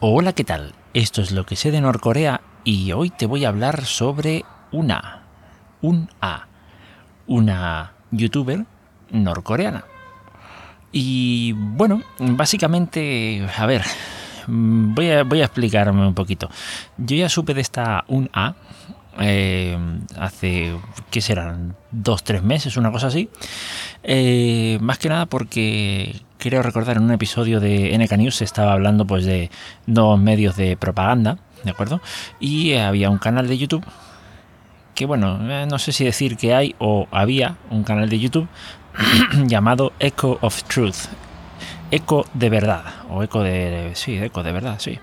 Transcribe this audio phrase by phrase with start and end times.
[0.00, 0.74] Hola, ¿qué tal?
[0.94, 5.22] Esto es lo que sé de Norcorea y hoy te voy a hablar sobre una,
[5.82, 6.46] un A,
[7.26, 8.64] una youtuber
[9.10, 9.86] norcoreana.
[10.92, 13.82] Y bueno, básicamente, a ver,
[14.46, 16.48] voy a, voy a explicarme un poquito.
[16.96, 18.54] Yo ya supe de esta un A
[19.20, 19.76] eh,
[20.16, 20.76] hace,
[21.10, 21.74] ¿qué serán?
[21.90, 23.30] Dos, tres meses, una cosa así.
[24.04, 28.72] Eh, más que nada porque creo recordar en un episodio de NK News se estaba
[28.72, 29.50] hablando pues de
[29.86, 32.00] dos medios de propaganda, ¿de acuerdo?
[32.40, 33.84] Y había un canal de YouTube
[34.94, 38.48] que bueno, eh, no sé si decir que hay o había un canal de YouTube
[39.46, 41.06] llamado Echo of Truth.
[41.90, 43.92] Eco de verdad, o eco de...
[43.94, 44.98] Sí, eco de verdad, sí.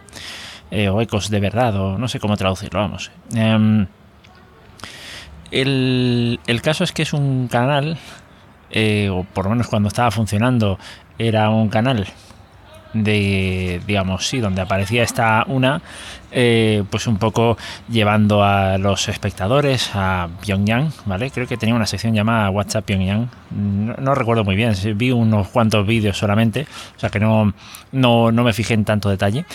[0.91, 3.09] o ecos de verdad, o no sé cómo traducirlo, vamos.
[3.33, 3.87] Em,
[5.51, 7.97] el, caso es que es un canal,
[8.71, 10.77] eh, o por lo menos cuando estaba funcionando,
[11.17, 12.07] era un canal
[12.95, 15.81] de, digamos, sí, donde aparecía esta una,
[16.31, 17.57] eh, pues un poco
[17.89, 21.29] llevando a los espectadores a Pyongyang, ¿vale?
[21.29, 25.85] Creo que tenía una sección llamada WhatsApp Pyongyang, no, recuerdo muy bien, vi unos cuantos
[25.85, 27.53] vídeos solamente, o sea que no,
[27.91, 29.45] no, no me fijé en tanto detalle,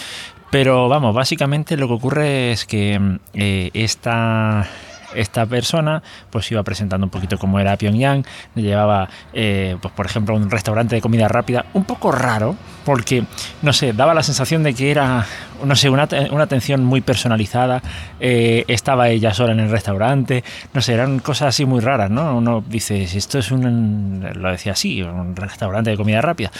[0.50, 4.66] pero vamos, básicamente lo que ocurre es que eh, esta
[5.14, 10.34] esta persona pues iba presentando un poquito cómo era Pyongyang, llevaba eh, pues por ejemplo
[10.34, 13.25] un restaurante de comida rápida un poco raro porque
[13.62, 15.27] no sé, daba la sensación de que era
[15.64, 17.83] no sé, una, atención muy personalizada,
[18.19, 22.36] eh, estaba ella sola en el restaurante, no sé, eran cosas así muy raras, ¿no?
[22.36, 26.50] Uno dice, esto es un, lo decía así, un restaurante de comida rápida,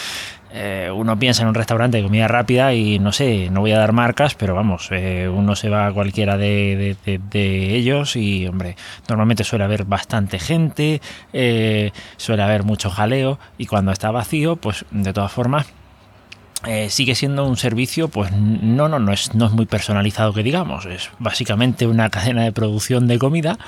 [0.53, 3.79] eh, uno piensa en un restaurante de comida rápida y no sé, no voy a
[3.79, 6.97] dar marcas, pero vamos, eh, uno se va a cualquiera de,
[7.33, 8.77] ellos y, hombre,
[9.09, 11.01] normalmente suele haber bastante gente,
[12.17, 15.67] suele haber mucho jaleo y cuando está vacío, pues de todas formas
[16.67, 20.43] eh, sigue siendo un servicio, pues no, no, no es, no es muy personalizado que
[20.43, 23.59] digamos, es básicamente una cadena de producción de comida.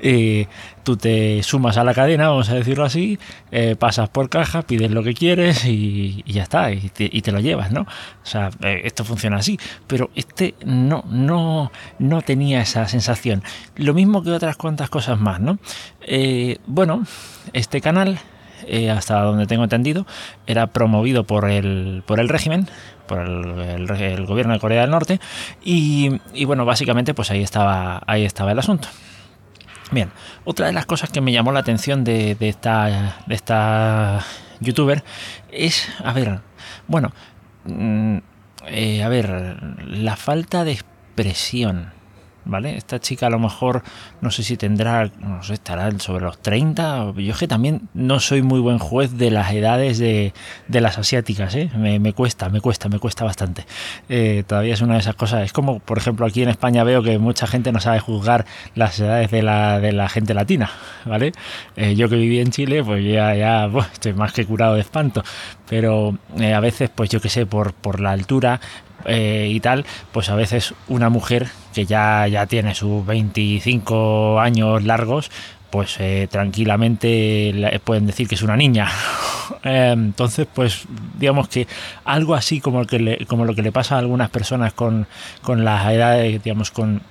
[0.00, 0.48] Eh,
[0.82, 3.20] tú te sumas a la cadena, vamos a decirlo así,
[3.52, 7.70] eh, pasas por caja, pides lo que quieres y, ya está, y te, lo llevas,
[7.70, 7.82] ¿no?
[7.82, 13.44] O sea, esto funciona así, pero este no, no, no tenía esa sensación.
[13.76, 15.58] Lo mismo que otras cuantas cosas más, ¿no?
[16.66, 17.04] bueno,
[17.52, 18.18] este canal
[18.66, 20.06] eh, hasta donde tengo entendido,
[20.46, 22.68] era promovido por el, por el régimen,
[23.06, 25.20] por el, gobierno de Corea del Norte,
[25.62, 26.10] y,
[26.44, 28.88] bueno, básicamente pues ahí estaba, ahí estaba el asunto.
[29.90, 30.10] Bien,
[30.44, 34.24] otra de las cosas que me llamó la atención de, esta, de esta
[34.60, 35.02] youtuber
[35.50, 36.40] es, a ver,
[36.86, 37.10] bueno,
[37.64, 38.18] mm,
[38.68, 39.56] eh, a ver,
[39.86, 41.99] la falta de expresión
[42.44, 42.76] ¿vale?
[42.76, 43.82] Esta chica a lo mejor,
[44.20, 47.12] no sé si tendrá, no sé, estará sobre los 30.
[47.16, 50.32] Yo es que también no soy muy buen juez de las edades de,
[50.68, 51.70] las asiáticas, ¿eh?
[51.76, 53.66] Me, cuesta, me cuesta, me cuesta bastante.
[54.08, 55.44] Eh, todavía es una de esas cosas.
[55.44, 58.98] Es como, por ejemplo, aquí en España veo que mucha gente no sabe juzgar las
[58.98, 60.70] edades de la, de la gente latina,
[61.04, 61.32] ¿vale?
[61.76, 65.22] Eh, yo que viví en Chile, pues ya, ya estoy más que curado de espanto.
[65.68, 68.60] Pero a veces, pues yo que sé, por, por la altura,
[69.04, 74.84] eh, y tal, pues a veces una mujer que ya, ya tiene sus 25 años
[74.84, 75.30] largos,
[75.70, 78.88] pues eh, tranquilamente pueden decir que es una niña.
[79.64, 80.84] Eh, entonces, pues
[81.18, 81.66] digamos que
[82.04, 85.06] algo así como, que como lo que le pasa a algunas personas con,
[85.42, 87.02] con las edades, digamos, con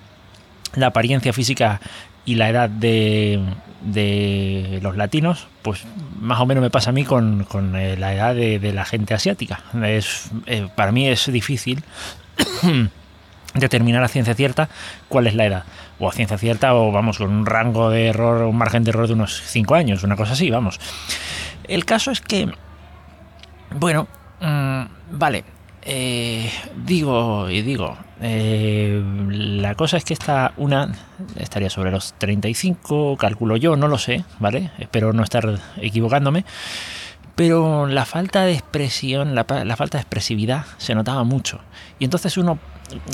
[0.74, 1.80] la apariencia física
[2.26, 3.42] y la edad de,
[3.82, 5.86] de los latinos, pues
[6.20, 9.62] más o menos me pasa a mí con, eh, la edad de, la gente asiática.
[9.84, 11.84] Es, eh, para mí es difícil
[13.56, 14.70] determinar a ciencia cierta
[15.08, 15.64] cuál es la edad.
[16.00, 19.08] O a ciencia cierta, o vamos, con un rango de error, un margen de error
[19.08, 20.80] de unos 5 años, una cosa así, vamos.
[21.64, 22.50] El caso es que,
[23.72, 24.08] bueno,
[24.40, 24.82] mm,
[25.12, 25.44] vale,
[25.84, 26.52] eh,
[26.86, 30.94] digo y digo, eh, la cosa es que esta una
[31.38, 34.72] estaría sobre los 35, calculo yo, no lo sé, ¿vale?
[34.78, 36.46] Espero no estar equivocándome.
[37.36, 41.62] Pero la falta de expresión, la, falta de expresividad se notaba mucho.
[41.98, 42.60] Y entonces uno,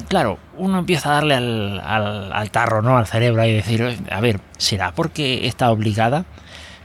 [0.08, 2.98] claro, uno empieza a darle al, al, tarro, ¿no?
[2.98, 6.26] Al cerebro y decir, a ver, ¿será porque está obligada?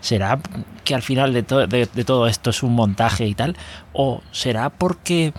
[0.02, 0.38] ¿Será
[0.84, 3.56] que al final de, de todo esto es un montaje y tal?
[3.94, 5.32] ¿O será porque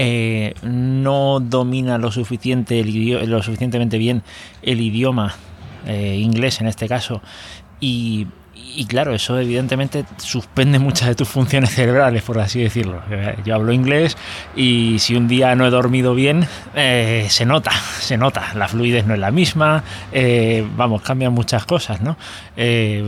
[0.00, 4.22] eh, no domina lo, suficiente lo suficientemente bien
[4.62, 5.34] el idioma
[5.86, 7.20] eh, inglés en este caso
[7.80, 8.28] y,
[8.74, 13.02] y claro, eso evidentemente suspende muchas de tus funciones cerebrales, por así decirlo.
[13.44, 14.16] Yo hablo inglés
[14.56, 17.70] y si un día no he dormido bien, eh, se nota,
[18.00, 18.54] se nota.
[18.54, 19.82] La fluidez no es la misma,
[20.12, 22.16] eh, vamos, cambian muchas cosas, ¿no?
[22.56, 23.02] Eh,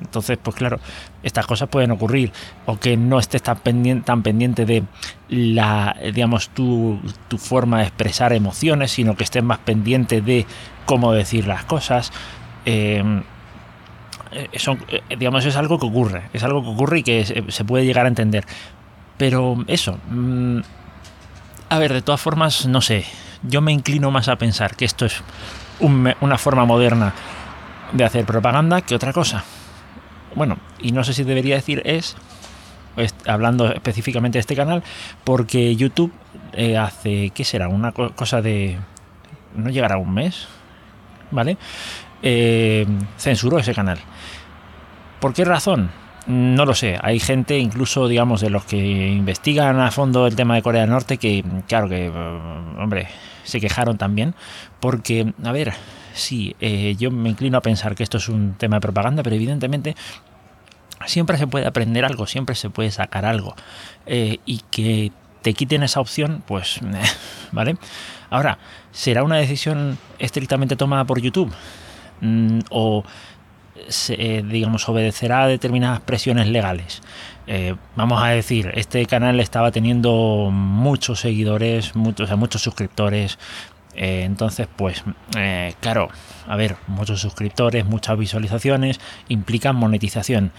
[0.00, 0.78] entonces, pues claro,
[1.22, 2.32] estas cosas pueden ocurrir.
[2.66, 4.82] O que no estés tan pendiente, tan pendiente de
[5.28, 10.46] la, digamos, tu, tu forma de expresar emociones, sino que estés más pendiente de
[10.86, 12.12] cómo decir las cosas.
[14.34, 17.84] Eh, eh, digamos, es algo que ocurre, es algo que ocurre y que se, puede
[17.84, 18.44] llegar a entender.
[19.16, 20.58] Pero eso, mm,
[21.68, 23.04] a ver, de todas formas, no sé,
[23.42, 25.22] yo me inclino más a pensar que esto es
[25.80, 27.12] una forma moderna
[27.92, 29.44] de hacer propaganda que otra cosa.
[30.34, 32.16] Bueno, y no sé si debería decir es,
[33.26, 34.82] hablando específicamente de este canal,
[35.22, 36.12] porque YouTube
[36.52, 37.68] eh, hace, ¿qué será?
[37.68, 38.78] Una cosa de...
[39.54, 40.48] no llegará a un mes,
[41.30, 41.56] ¿vale?
[43.18, 43.98] Censuró ese canal.
[45.20, 45.90] ¿Por qué razón?
[46.26, 46.98] No lo sé.
[47.02, 50.90] Hay gente, incluso, digamos, de los que investigan a fondo el tema de Corea del
[50.90, 52.10] Norte, que, claro, que, eh,
[52.78, 53.08] hombre,
[53.42, 54.34] se quejaron también.
[54.80, 55.74] Porque, a ver,
[56.14, 59.36] sí, eh, yo me inclino a pensar que esto es un tema de propaganda, pero
[59.36, 59.94] evidentemente
[61.06, 63.54] siempre se puede aprender algo, siempre se puede sacar algo.
[64.06, 65.12] Eh, y que
[65.42, 66.80] te quiten esa opción, pues,
[67.52, 67.76] ¿vale?
[68.30, 68.58] Ahora,
[68.92, 71.52] ¿será una decisión estrictamente tomada por YouTube?
[72.20, 73.04] Mm, ¿O
[73.88, 77.02] se, eh, digamos, obedecerá a determinadas presiones legales.
[77.46, 83.38] Eh, vamos a decir, este canal estaba teniendo muchos seguidores, muchos, muchos suscriptores.
[83.96, 85.04] Eh, entonces, pues,
[85.80, 86.08] claro,
[86.48, 90.52] a ver, muchos suscriptores, muchas visualizaciones implican monetización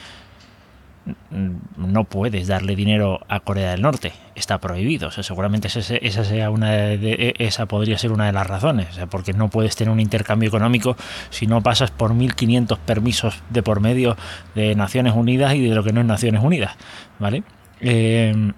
[1.78, 4.14] no puedes darle dinero a Corea del Norte.
[4.36, 5.12] Está prohibido.
[5.12, 8.88] seguramente esa, sea una de, esa podría ser una de las razones.
[9.10, 10.96] porque no puedes tener un intercambio económico
[11.30, 14.18] si no pasas por 1.500 permisos de por medio
[14.56, 16.76] de Naciones Unidas y de lo que no es Naciones Unidas.
[17.20, 17.44] ¿Vale?
[17.82, 18.52] Eh,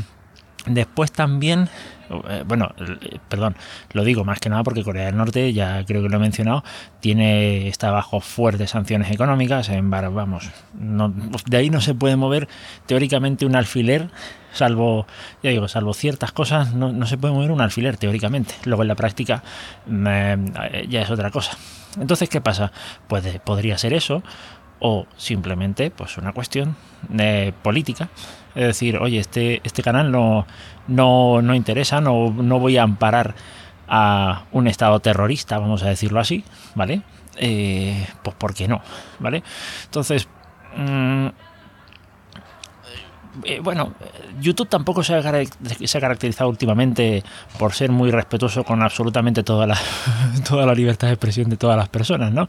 [0.66, 1.68] después también
[2.46, 3.56] bueno, eh, perdón,
[3.92, 6.64] lo digo más que nada porque Corea del Norte, ya creo que lo he mencionado,
[7.00, 12.48] tiene, está bajo fuertes sanciones económicas, en, vamos, de ahí no se puede mover
[12.86, 14.10] teóricamente un alfiler,
[14.52, 15.06] salvo,
[15.42, 18.96] ya digo, salvo ciertas cosas, no, se puede mover un alfiler teóricamente, luego en la
[18.96, 19.42] práctica
[19.90, 21.56] eh, ya es otra cosa.
[22.00, 22.72] Entonces, ¿qué pasa?
[23.06, 24.22] Pues podría ser eso,
[24.84, 26.76] o simplemente pues una cuestión
[27.08, 28.08] de política
[28.54, 30.46] es decir oye este este canal no
[30.88, 33.34] no, no interesa no, no voy a amparar
[33.88, 36.44] a un estado terrorista vamos a decirlo así
[36.74, 37.02] vale
[37.36, 38.80] eh, pues por qué no
[39.18, 39.42] vale
[39.84, 40.28] entonces
[40.76, 41.28] mm,
[43.44, 43.94] eh, bueno,
[44.40, 47.22] YouTube tampoco se ha, caracterizado últimamente
[47.58, 49.78] por ser muy respetuoso con absolutamente toda la,
[50.48, 52.46] toda la libertad de expresión de todas las personas, ¿no?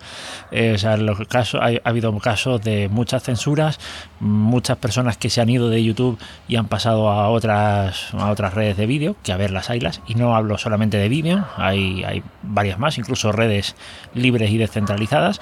[0.51, 3.80] Eh, o sea, en los casos, ha, habido casos de muchas censuras,
[4.19, 8.53] muchas personas que se han ido de YouTube y han pasado a otras, a otras
[8.53, 12.03] redes de vídeo, que a ver las haylas, y no hablo solamente de vídeo, hay,
[12.03, 13.75] hay varias más, incluso redes
[14.13, 15.39] libres y descentralizadas.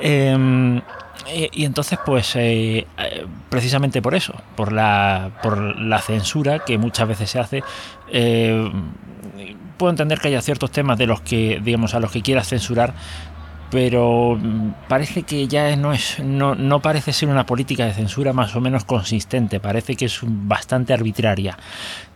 [0.00, 0.80] Em,
[1.34, 7.08] y, entonces, pues, eh, eh, precisamente por eso, por la, por la censura que muchas
[7.08, 7.62] veces se hace,
[8.10, 8.70] eh,
[9.76, 12.94] puedo entender que haya ciertos temas de los que, digamos, a los que quieras censurar,
[13.70, 14.38] pero
[14.88, 18.60] parece que ya no es, no, no parece ser una política de censura más o
[18.62, 21.58] menos consistente, parece que es bastante arbitraria.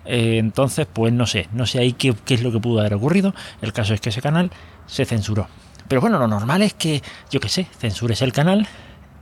[0.07, 3.35] entonces, pues no sé, no sé ahí qué es lo que pudo haber ocurrido.
[3.61, 4.51] El caso es que ese canal
[4.87, 5.49] se censuró.
[5.93, 8.67] Pero bueno, lo normal es que, yo qué sé, censures el canal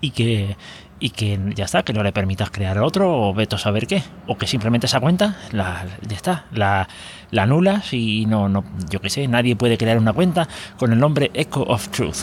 [0.00, 0.56] y que
[1.00, 4.04] y que ya está, que no le permitas crear otro o veto a saber qué,
[4.28, 6.88] o que simplemente esa cuenta la, ya está, la,
[7.32, 10.46] la anulas y no, no, yo qué sé, nadie puede crear una cuenta
[10.78, 12.18] con el nombre Echo of Truth,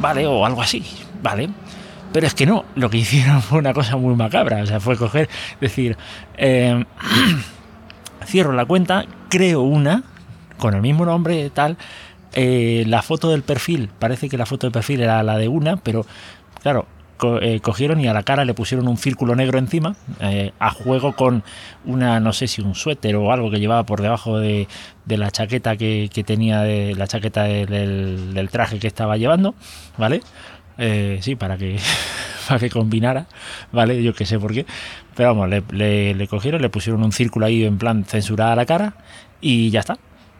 [0.00, 0.26] ¿vale?
[0.26, 0.84] O algo así,
[1.22, 1.48] ¿vale?
[2.12, 4.96] Pero es que no, lo que hicieron fue una cosa muy macabra, o sea, fue
[4.96, 5.28] coger,
[5.60, 5.96] decir,
[6.38, 6.84] eh,
[8.26, 10.02] cierro la cuenta, creo una
[10.58, 11.76] con el mismo nombre tal,
[12.34, 15.76] eh, la foto del perfil, parece que la foto del perfil era la de una,
[15.76, 16.06] pero
[16.62, 16.86] claro,
[17.40, 21.14] eh, cogieron y a la cara le pusieron un círculo negro encima, eh, a juego
[21.14, 21.44] con
[21.84, 24.66] una, no sé si un suéter o algo que llevaba por debajo de,
[25.06, 29.54] la chaqueta que, tenía, de la chaqueta del, traje que estaba llevando,
[29.98, 30.22] ¿vale?
[31.20, 31.78] sí, para que,
[32.48, 33.26] para que combinara,
[33.70, 34.02] ¿vale?
[34.02, 34.66] Yo que sé por qué.
[35.14, 38.56] Pero vamos, le, le, le, cogieron, le pusieron un círculo ahí en plan censurada a
[38.56, 38.94] la cara
[39.40, 39.98] y ya está.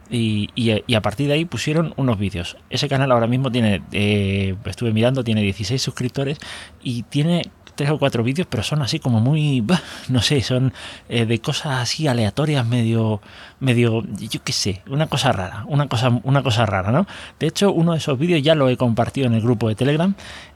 [0.09, 0.49] Y,
[0.95, 2.57] a partir de ahí pusieron unos vídeos.
[2.69, 6.37] Ese canal ahora mismo tiene, eh, estuve mirando, tiene 16 suscriptores
[6.81, 7.43] y tiene
[7.75, 9.65] tres o cuatro vídeos, pero son así como muy,
[10.09, 10.73] no sé, son
[11.09, 13.21] eh, de cosas así aleatorias, medio,
[13.59, 17.07] medio, yo qué sé, una cosa rara, una cosa, una cosa rara, ¿no?
[17.39, 20.13] De hecho, uno de esos vídeos ya lo he compartido en el grupo de Telegram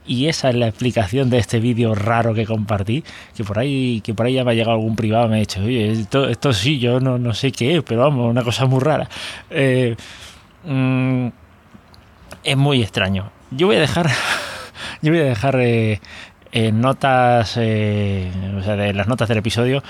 [0.08, 3.04] y esa es la explicación de este vídeo raro que compartí,
[3.36, 5.60] que por ahí, que por ahí ya me ha llegado algún privado, me ha dicho,
[5.62, 8.80] oye, esto, esto sí, yo no, no sé qué es, pero vamos, una cosa muy
[8.80, 9.08] rara.
[9.50, 9.94] Eh,
[10.64, 11.28] mm,
[12.42, 13.30] es muy extraño.
[13.50, 14.08] Yo voy a dejar,
[15.02, 16.00] yo voy a dejar eh,
[16.52, 19.82] en notas, eh, o sea, de las notas del episodio,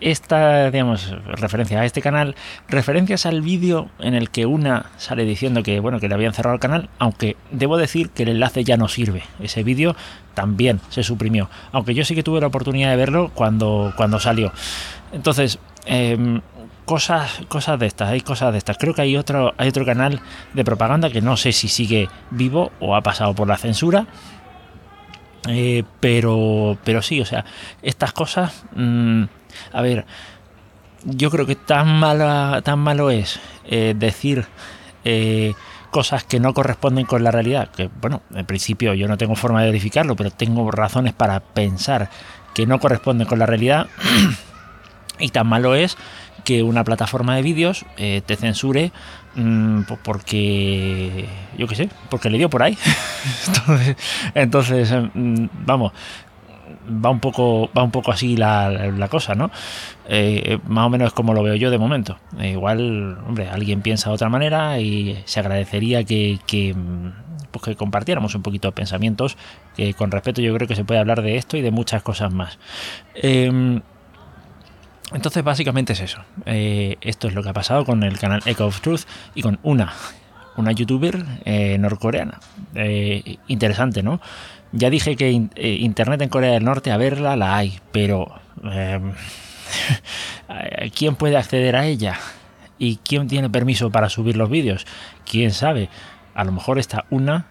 [0.00, 2.34] esta, digamos, referencia a este canal,
[2.68, 6.54] referencias al vídeo en el que una sale diciendo que, bueno, que le habían cerrado
[6.54, 9.22] el canal, aunque debo decir que el enlace ya no sirve.
[9.40, 9.94] Ese vídeo
[10.34, 14.52] también se suprimió, aunque yo sí que tuve la oportunidad de verlo cuando, cuando salió.
[15.12, 16.40] Entonces, em,
[16.84, 18.78] cosas, cosas de estas, hay cosas de estas.
[18.78, 20.20] Creo que hay otro, hay otro canal
[20.54, 24.06] de propaganda que no sé si sigue vivo o ha pasado por la censura
[25.48, 27.44] eh, pero, pero sí, o sea,
[27.82, 29.24] estas cosas, mm,
[29.72, 30.04] a ver,
[31.04, 34.46] yo creo que tan, mala, tan malo es eh, decir
[35.04, 35.54] eh,
[35.90, 39.60] cosas que no corresponden con la realidad, que bueno, en principio yo no tengo forma
[39.60, 42.10] de verificarlo, pero tengo razones para pensar
[42.54, 43.88] que no corresponden con la realidad,
[45.18, 45.96] y tan malo es
[46.44, 48.92] que una plataforma de vídeos te censure
[49.34, 52.76] Mm, porque yo qué sé, porque le dio por ahí.
[54.34, 55.92] entonces, mm, vamos,
[56.90, 59.50] va un poco, va un poco así la, cosa, ¿no?
[60.08, 62.18] Eh, más o menos es como lo veo yo de momento.
[62.38, 66.74] Eh, igual, hombre, alguien piensa de otra manera y se agradecería que, que,
[67.50, 69.36] pues que compartiéramos un poquito de pensamientos,
[69.76, 72.32] que con respeto yo creo que se puede hablar de esto y de muchas cosas
[72.32, 72.58] más.
[73.14, 73.80] Eh,
[75.12, 76.22] entonces básicamente es eso.
[76.46, 79.02] Eh, esto es lo que ha pasado con el canal Echo of Truth
[79.34, 79.92] y con una,
[80.56, 82.40] una youtuber eh, norcoreana.
[82.74, 84.20] Eh, interesante, ¿no?
[84.72, 89.12] Ya dije que Internet en Corea del Norte a verla la hay, pero em,
[90.96, 92.16] ¿quién puede acceder a ella?
[92.78, 94.86] ¿Y quién tiene permiso para subir los vídeos?
[95.28, 95.88] ¿Quién sabe?
[96.34, 97.46] A lo mejor está una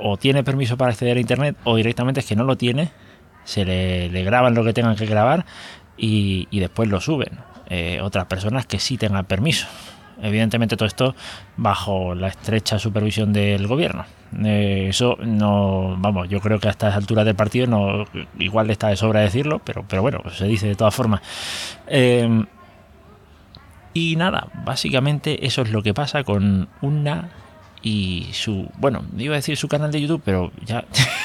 [0.00, 2.90] o tiene permiso para acceder a Internet o directamente es que no lo tiene,
[3.44, 5.44] se le, le graban lo que tengan que grabar
[5.96, 7.38] y, después lo suben.
[7.68, 9.66] Eh, otras personas que sí tengan permiso.
[10.22, 11.14] Evidentemente todo esto
[11.56, 14.04] bajo la estrecha supervisión del gobierno.
[14.44, 18.06] Eh, eso no, vamos, yo creo que a estas alturas del partido no,
[18.38, 21.20] igual está de sobra decirlo, pero, pero bueno, se dice de todas formas.
[21.88, 22.44] Eh,
[23.94, 27.30] y nada, básicamente eso es lo que pasa con una
[27.82, 30.84] y su, bueno, iba a decir su canal de YouTube, pero ya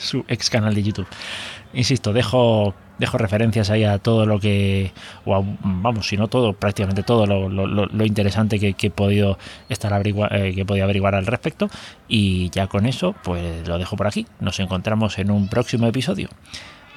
[0.00, 1.06] su ex canal de YouTube.
[1.72, 4.92] Insisto, dejo dejo referencias ahí a todo lo que,
[5.24, 9.38] o vamos, si no todo, prácticamente todo lo, interesante que, he podido
[9.70, 11.68] estar eh, que he podido averiguar al respecto.
[12.06, 14.26] Y ya con eso, pues lo dejo por aquí.
[14.38, 16.28] Nos encontramos en un próximo episodio.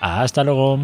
[0.01, 0.77] Hasta luego.